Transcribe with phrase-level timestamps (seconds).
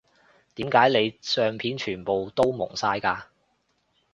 [0.55, 3.25] 點解你相片全部都矇晒㗎